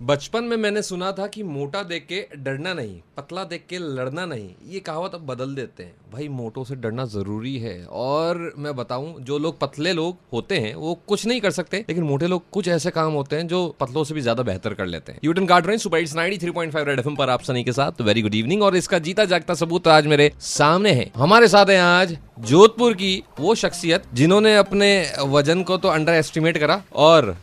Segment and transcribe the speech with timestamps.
[0.00, 4.24] बचपन में मैंने सुना था कि मोटा देख के डरना नहीं, पतला देख के लड़ना
[4.26, 8.74] नहीं, ये कहावत अब बदल देते हैं। भाई, मोटो से डरना ज़रूरी है और मैं
[8.76, 12.48] बताऊँ, जो लोग पतले लोग होते हैं, वो कुछ नहीं कर सकते, लेकिन मोटे लोग
[12.52, 15.46] कुछ ऐसे काम होते हैं जो पतलों से भी ज़्यादा बेहतर कर लेते हैं। यूटन
[15.46, 18.62] कार्ड रहे सुपर इट्स 93.5 रेड एफएम पर आप सनी के साथ। वेरी गुड इवनिंग
[18.62, 23.22] और इसका जीता जागता सबूत आज मेरे सामने है। हमारे साथ है आज जोधपुर की
[23.40, 24.90] वो शख्सियत जिन्होंने अपने
[25.28, 27.34] वज़न को तो अंडर एस्टिमेट करा और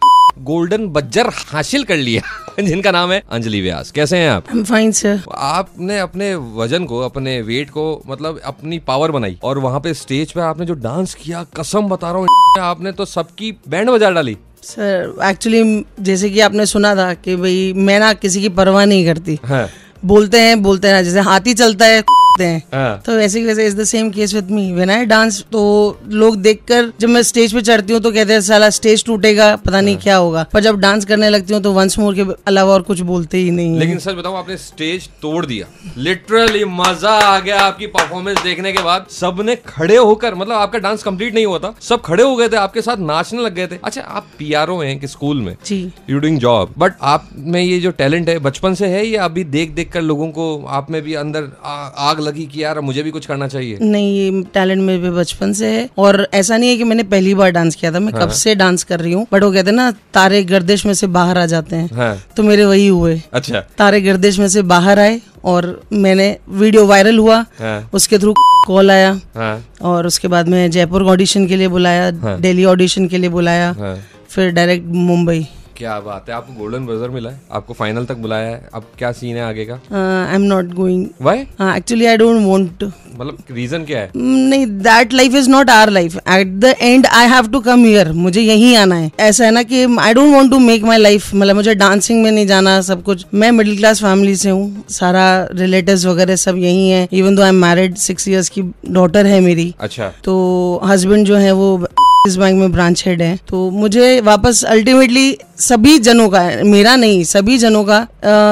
[0.43, 2.21] गोल्डन बज्जर हासिल कर लिया
[2.63, 4.45] जिनका नाम है अंजलि व्यास। कैसे हैं आप?
[4.45, 5.19] I'm fine, sir.
[5.35, 10.31] आपने अपने वज़न को अपने वेट को मतलब अपनी पावर बनाई और वहाँ पे स्टेज
[10.31, 12.27] पे आपने जो डांस किया कसम बता रहा हूँ
[12.59, 17.73] आपने तो सबकी बैंड बजा डाली। सर एक्चुअली जैसे कि आपने सुना था कि भाई
[17.75, 19.69] मैं ना किसी की परवाह नहीं करती। हाँ,
[20.05, 22.01] बोलते हैं बोलते हैं जैसे हाथी चलता है
[22.43, 25.63] हैं। हाँ। तो वैसे वैसे is the same case with me when I dance तो
[26.11, 29.81] लोग देखकर जब मैं स्टेज पे चढ़ती हूँ तो कहते हैं साला स्टेज टूटेगा पता
[29.81, 30.45] नहीं क्या होगा.
[30.53, 33.51] पर जब डांस करने लगती हूँ तो वंस मोर के अलावा और कुछ बोलते ही
[33.51, 38.73] नहीं लेकिन सच बताऊँ आपने स्टेज तोड़ दिया। लिटरली मज़ा आ गया आपकी परफॉर्मेंस देखने
[38.73, 42.35] के बाद। सबने खड़े होकर मतलब आपका डांस कंप्लीट नहीं हुआ था। सब खड़े हो
[42.35, 45.55] गए थे आपके साथ नाचने लग गए थे। अच्छा आप पीआरओ हैं कि स्कूल में?
[45.65, 49.23] जी। यू डूइंग जॉब बट आप में ये जो टैलेंट है बचपन से है या
[49.25, 51.73] अभी देख देख कर लोगों को आप में भी अंदर आ,
[52.09, 55.53] आग लगी कि यार मुझे भी कुछ करना चाहिए। नहीं ये टैलेंट मेरे पे बचपन
[55.53, 58.21] से है। और ऐसा नहीं है कि मैंने पहली बार डांस किया था मैं हाँ।
[58.21, 61.07] कब से डांस कर रही हूँ। बट वो कहते हैं ना तारे गर्दिश में से
[61.09, 64.99] बाहर आ जाते हैं। हाँ। तो मेरे वही हुए। अच्छा। तारे गर्दिश में से बाहर
[64.99, 68.33] आए और मैंने वीडियो वायरल हुआ। हाँ। उसके थ्रू
[68.67, 73.07] कॉल आया। हाँ। और उसके बाद में जयपुर ऑडिशन के लिए बुलाया हाँ। दिल्ली ऑडिशन
[73.07, 73.97] के लिए बुलाया। हाँ।
[74.29, 75.45] फिर डायरेक्ट मुंबई।
[75.77, 76.35] क्या बात है?
[76.35, 77.39] आपको गोल्डन बजर मिला है?
[77.51, 78.69] आपको फाइनल तक बुलाया है?
[78.73, 79.73] अब क्या सीन है आगे का?
[79.73, 81.39] I am not going why
[81.75, 82.83] actually I don't want
[83.19, 84.11] मतलब रीजन क्या है?
[84.15, 88.11] नहीं that life is not our life at the end I have to come here
[88.13, 89.11] मुझे यहीं आना है.
[89.19, 92.31] ऐसा है ना कि I don't want to make my life मतलब मुझे डांसिंग में
[92.31, 93.25] नहीं जाना सब कुछ.
[93.33, 94.83] मैं मिडिल क्लास फैमिली से हूँ.
[94.89, 97.07] सारा रिलेटिव्स वगैरह सब यहीं है.
[97.13, 99.73] Even though I am married six years की डॉटर है मेरी.
[99.79, 101.87] अच्छा। तो हस्बैंड जो है वो
[102.27, 107.23] इस बैंक में ब्रांच हेड है। तो मुझे वापस अल्टीमेटली सभी जनों का मेरा नहीं
[107.25, 108.07] सभी जनों का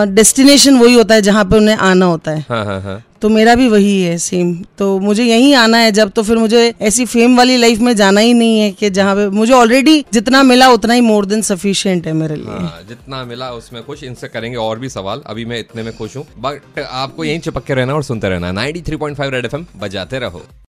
[0.05, 3.53] डेस्टिनेशन वही होता है जहाँ पे उन्हें आना होता है। हाँ हाँ हाँ। तो मेरा
[3.55, 7.37] भी वही है सेम तो मुझे यहीं आना है जब तो फिर मुझे ऐसी फेम
[7.37, 10.93] वाली लाइफ में जाना ही नहीं है कि जहाँ पे मुझे ऑलरेडी जितना मिला उतना
[10.93, 14.79] ही मोर देन सफिशियंट है मेरे लिए। हाँ, जितना मिला उसमें खुश। इनसे करेंगे और
[14.79, 18.03] भी सवाल। अभी मैं इतने में खुश हूँ। बट आपको यहीं चिपक के रहना और
[18.03, 20.43] सुनते रहना। 93.5 रेड एफएम बजाते रहो।